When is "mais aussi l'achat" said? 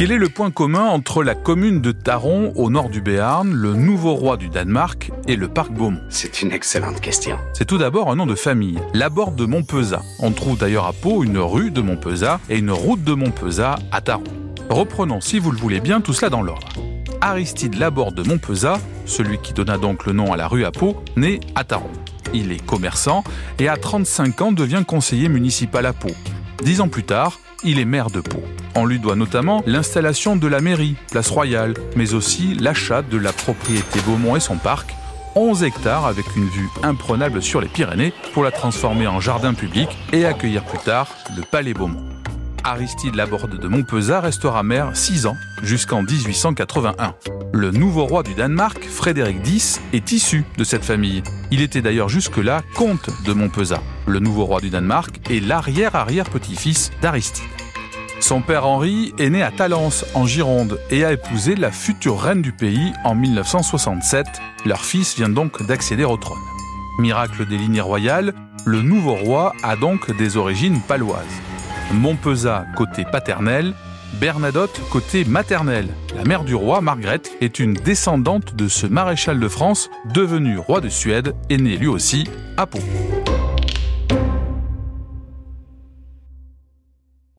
31.96-33.02